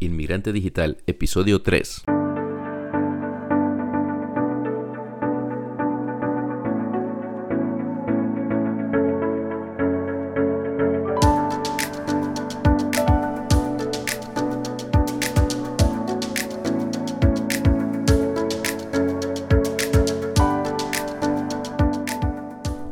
Inmigrante 0.00 0.50
Digital, 0.52 0.96
episodio 1.06 1.60
3. 1.60 2.19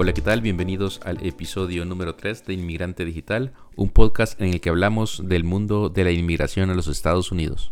Hola, 0.08 0.14
¿qué 0.14 0.22
tal? 0.22 0.40
Bienvenidos 0.40 1.02
al 1.04 1.22
episodio 1.26 1.84
número 1.84 2.14
3 2.14 2.46
de 2.46 2.54
Inmigrante 2.54 3.04
Digital, 3.04 3.52
un 3.76 3.90
podcast 3.90 4.40
en 4.40 4.54
el 4.54 4.60
que 4.62 4.70
hablamos 4.70 5.20
del 5.28 5.44
mundo 5.44 5.90
de 5.90 6.02
la 6.02 6.10
inmigración 6.10 6.70
a 6.70 6.74
los 6.74 6.88
Estados 6.88 7.30
Unidos. 7.30 7.70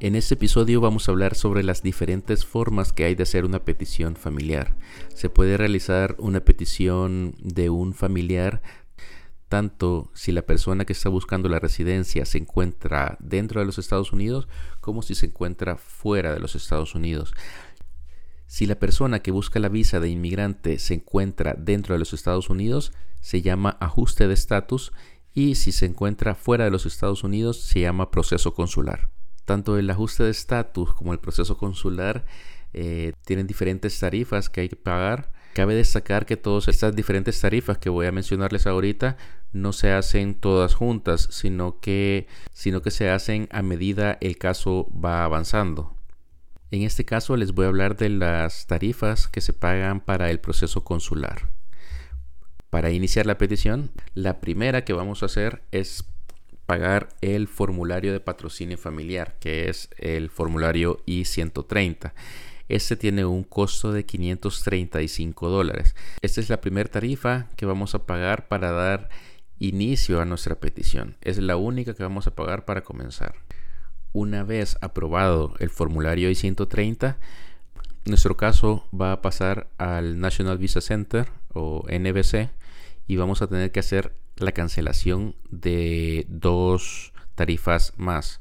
En 0.00 0.16
este 0.16 0.36
episodio 0.36 0.80
vamos 0.80 1.06
a 1.06 1.12
hablar 1.12 1.34
sobre 1.34 1.62
las 1.62 1.82
diferentes 1.82 2.46
formas 2.46 2.94
que 2.94 3.04
hay 3.04 3.14
de 3.14 3.24
hacer 3.24 3.44
una 3.44 3.62
petición 3.62 4.16
familiar. 4.16 4.74
Se 5.14 5.28
puede 5.28 5.58
realizar 5.58 6.16
una 6.18 6.40
petición 6.40 7.34
de 7.42 7.68
un 7.68 7.92
familiar 7.92 8.62
tanto 9.50 10.10
si 10.14 10.30
la 10.30 10.42
persona 10.42 10.84
que 10.84 10.92
está 10.94 11.08
buscando 11.08 11.48
la 11.50 11.58
residencia 11.58 12.24
se 12.24 12.38
encuentra 12.38 13.18
dentro 13.20 13.60
de 13.60 13.66
los 13.66 13.78
Estados 13.78 14.12
Unidos 14.12 14.48
como 14.80 15.02
si 15.02 15.16
se 15.16 15.26
encuentra 15.26 15.76
fuera 15.76 16.32
de 16.32 16.40
los 16.40 16.54
Estados 16.54 16.94
Unidos. 16.94 17.34
Si 18.50 18.66
la 18.66 18.74
persona 18.74 19.20
que 19.20 19.30
busca 19.30 19.60
la 19.60 19.68
visa 19.68 20.00
de 20.00 20.08
inmigrante 20.08 20.80
se 20.80 20.94
encuentra 20.94 21.54
dentro 21.56 21.94
de 21.94 22.00
los 22.00 22.12
Estados 22.12 22.50
Unidos, 22.50 22.92
se 23.20 23.42
llama 23.42 23.76
ajuste 23.78 24.26
de 24.26 24.34
estatus 24.34 24.90
y 25.32 25.54
si 25.54 25.70
se 25.70 25.86
encuentra 25.86 26.34
fuera 26.34 26.64
de 26.64 26.72
los 26.72 26.84
Estados 26.84 27.22
Unidos, 27.22 27.60
se 27.60 27.78
llama 27.78 28.10
proceso 28.10 28.52
consular. 28.52 29.08
Tanto 29.44 29.78
el 29.78 29.88
ajuste 29.88 30.24
de 30.24 30.30
estatus 30.30 30.92
como 30.94 31.12
el 31.12 31.20
proceso 31.20 31.56
consular 31.56 32.24
eh, 32.72 33.12
tienen 33.24 33.46
diferentes 33.46 33.96
tarifas 34.00 34.50
que 34.50 34.62
hay 34.62 34.68
que 34.68 34.74
pagar. 34.74 35.30
Cabe 35.54 35.76
destacar 35.76 36.26
que 36.26 36.36
todas 36.36 36.66
estas 36.66 36.96
diferentes 36.96 37.40
tarifas 37.40 37.78
que 37.78 37.88
voy 37.88 38.06
a 38.06 38.12
mencionarles 38.12 38.66
ahorita 38.66 39.16
no 39.52 39.72
se 39.72 39.92
hacen 39.92 40.34
todas 40.34 40.74
juntas, 40.74 41.28
sino 41.30 41.78
que, 41.78 42.26
sino 42.52 42.82
que 42.82 42.90
se 42.90 43.10
hacen 43.10 43.48
a 43.52 43.62
medida 43.62 44.18
el 44.20 44.38
caso 44.38 44.88
va 44.92 45.22
avanzando. 45.22 45.99
En 46.72 46.82
este 46.82 47.04
caso 47.04 47.36
les 47.36 47.52
voy 47.52 47.64
a 47.64 47.68
hablar 47.68 47.96
de 47.96 48.08
las 48.08 48.68
tarifas 48.68 49.26
que 49.26 49.40
se 49.40 49.52
pagan 49.52 50.00
para 50.00 50.30
el 50.30 50.38
proceso 50.38 50.84
consular. 50.84 51.48
Para 52.70 52.92
iniciar 52.92 53.26
la 53.26 53.38
petición, 53.38 53.90
la 54.14 54.40
primera 54.40 54.84
que 54.84 54.92
vamos 54.92 55.22
a 55.22 55.26
hacer 55.26 55.64
es 55.72 56.04
pagar 56.66 57.08
el 57.22 57.48
formulario 57.48 58.12
de 58.12 58.20
patrocinio 58.20 58.78
familiar, 58.78 59.36
que 59.40 59.68
es 59.68 59.90
el 59.98 60.30
formulario 60.30 61.02
I-130. 61.06 62.12
Este 62.68 62.94
tiene 62.94 63.24
un 63.24 63.42
costo 63.42 63.90
de 63.90 64.06
535 64.06 65.48
dólares. 65.48 65.96
Esta 66.22 66.40
es 66.40 66.48
la 66.48 66.60
primera 66.60 66.88
tarifa 66.88 67.48
que 67.56 67.66
vamos 67.66 67.96
a 67.96 68.06
pagar 68.06 68.46
para 68.46 68.70
dar 68.70 69.08
inicio 69.58 70.20
a 70.20 70.24
nuestra 70.24 70.60
petición. 70.60 71.16
Es 71.20 71.38
la 71.38 71.56
única 71.56 71.94
que 71.94 72.04
vamos 72.04 72.28
a 72.28 72.36
pagar 72.36 72.64
para 72.64 72.84
comenzar 72.84 73.34
una 74.12 74.42
vez 74.42 74.76
aprobado 74.80 75.54
el 75.58 75.70
formulario 75.70 76.30
I-130, 76.30 77.16
nuestro 78.06 78.36
caso 78.36 78.84
va 78.98 79.12
a 79.12 79.22
pasar 79.22 79.68
al 79.78 80.18
National 80.18 80.58
Visa 80.58 80.80
Center 80.80 81.28
o 81.52 81.84
NBC 81.88 82.50
y 83.06 83.16
vamos 83.16 83.42
a 83.42 83.46
tener 83.46 83.72
que 83.72 83.80
hacer 83.80 84.14
la 84.36 84.52
cancelación 84.52 85.36
de 85.50 86.26
dos 86.28 87.12
tarifas 87.34 87.92
más. 87.96 88.40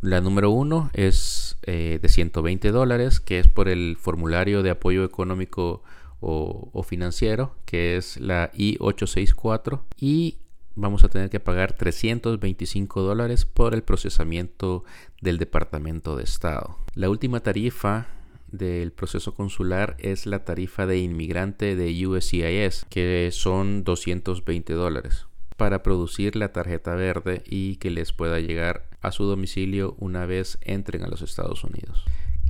La 0.00 0.20
número 0.20 0.50
uno 0.50 0.90
es 0.94 1.58
eh, 1.62 1.98
de 2.00 2.08
120 2.08 2.70
dólares, 2.70 3.20
que 3.20 3.38
es 3.38 3.48
por 3.48 3.68
el 3.68 3.96
formulario 3.98 4.62
de 4.62 4.70
apoyo 4.70 5.04
económico 5.04 5.82
o, 6.20 6.70
o 6.72 6.82
financiero, 6.82 7.54
que 7.66 7.96
es 7.96 8.18
la 8.18 8.50
I-864. 8.54 9.80
Y 9.98 10.38
vamos 10.80 11.04
a 11.04 11.08
tener 11.08 11.28
que 11.28 11.40
pagar 11.40 11.74
325 11.74 13.02
dólares 13.02 13.44
por 13.44 13.74
el 13.74 13.82
procesamiento 13.82 14.84
del 15.20 15.38
Departamento 15.38 16.16
de 16.16 16.24
Estado. 16.24 16.78
La 16.94 17.10
última 17.10 17.40
tarifa 17.40 18.08
del 18.50 18.90
proceso 18.90 19.34
consular 19.34 19.96
es 19.98 20.26
la 20.26 20.44
tarifa 20.44 20.86
de 20.86 20.98
inmigrante 20.98 21.76
de 21.76 22.06
USCIS, 22.06 22.86
que 22.88 23.28
son 23.32 23.84
220 23.84 24.72
dólares 24.72 25.26
para 25.56 25.82
producir 25.82 26.36
la 26.36 26.52
tarjeta 26.52 26.94
verde 26.94 27.42
y 27.44 27.76
que 27.76 27.90
les 27.90 28.14
pueda 28.14 28.40
llegar 28.40 28.88
a 29.02 29.12
su 29.12 29.24
domicilio 29.24 29.94
una 29.98 30.24
vez 30.24 30.58
entren 30.62 31.04
a 31.04 31.08
los 31.08 31.20
Estados 31.20 31.62
Unidos. 31.64 32.02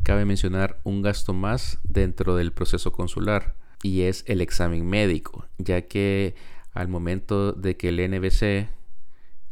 Cabe 0.04 0.24
mencionar 0.24 0.80
un 0.84 1.02
gasto 1.02 1.32
más 1.32 1.80
dentro 1.82 2.36
del 2.36 2.52
proceso 2.52 2.92
consular 2.92 3.56
y 3.82 4.02
es 4.02 4.24
el 4.28 4.40
examen 4.40 4.88
médico, 4.88 5.46
ya 5.58 5.82
que 5.82 6.36
al 6.72 6.88
momento 6.88 7.53
de 7.53 7.76
que 7.76 7.88
el 7.88 8.10
NBC 8.10 8.69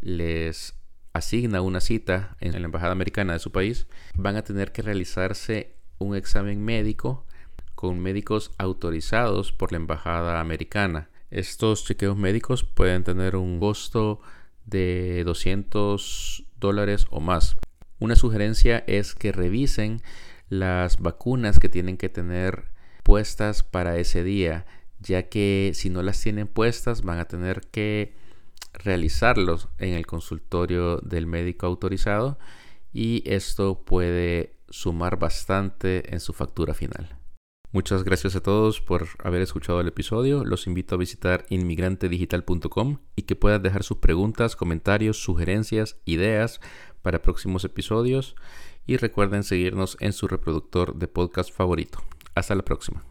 les 0.01 0.75
asigna 1.12 1.61
una 1.61 1.81
cita 1.81 2.37
en 2.41 2.53
la 2.53 2.59
embajada 2.59 2.93
americana 2.93 3.33
de 3.33 3.39
su 3.39 3.53
país, 3.53 3.87
van 4.15 4.37
a 4.37 4.43
tener 4.43 4.73
que 4.73 4.83
realizarse 4.83 5.75
un 5.99 6.15
examen 6.15 6.65
médico 6.65 7.27
con 7.75 7.99
médicos 8.01 8.53
autorizados 8.59 9.53
por 9.53 9.73
la 9.73 9.77
embajada 9.79 10.41
americana. 10.41 11.11
Estos 11.31 11.84
chequeos 11.84 12.17
médicos 12.17 12.65
pueden 12.65 13.05
tener 13.05 13.37
un 13.37 13.61
costo 13.61 14.21
de 14.65 15.23
200 15.25 16.45
dólares 16.59 17.06
o 17.11 17.21
más. 17.21 17.56
Una 17.99 18.17
sugerencia 18.17 18.85
es 18.87 19.15
que 19.15 19.33
revisen 19.33 20.03
las 20.49 20.99
vacunas 20.99 21.59
que 21.59 21.69
tienen 21.69 21.97
que 21.97 22.09
tener 22.09 22.73
puestas 23.03 23.62
para 23.62 23.97
ese 23.99 24.23
día 24.23 24.67
ya 25.01 25.29
que 25.29 25.73
si 25.75 25.91
no 25.91 26.03
las 26.03 26.21
tienen 26.21 26.49
puestas 26.49 27.03
van 27.03 27.19
a 27.19 27.27
tener 27.27 27.63
que 27.71 28.15
realizarlos 28.73 29.69
en 29.79 29.95
el 29.95 30.07
consultorio 30.07 30.99
del 30.99 31.27
médico 31.27 31.67
autorizado 31.67 32.39
y 32.93 33.23
esto 33.27 33.85
puede 33.85 34.55
sumar 34.71 35.19
bastante 35.19 36.13
en 36.13 36.21
su 36.21 36.33
factura 36.33 36.75
final. 36.75 37.19
Muchas 37.71 38.03
gracias 38.03 38.35
a 38.35 38.43
todos 38.43 38.81
por 38.81 39.09
haber 39.23 39.43
escuchado 39.43 39.81
el 39.81 39.89
episodio. 39.89 40.43
Los 40.43 40.67
invito 40.67 40.95
a 40.95 40.99
visitar 40.99 41.45
inmigrantedigital.com 41.51 42.99
y 43.15 43.23
que 43.23 43.37
puedan 43.37 43.63
dejar 43.63 43.83
sus 43.83 43.99
preguntas, 43.99 44.57
comentarios, 44.57 45.23
sugerencias, 45.23 46.01
ideas 46.07 46.61
para 47.03 47.21
próximos 47.21 47.65
episodios. 47.65 48.37
Y 48.87 48.97
recuerden 48.97 49.45
seguirnos 49.45 49.99
en 50.01 50.15
su 50.15 50.29
reproductor 50.29 50.97
de 50.97 51.09
podcast 51.09 51.53
favorito. 51.53 52.03
Hasta 52.35 52.55
la 52.55 52.63
próxima. 52.63 53.05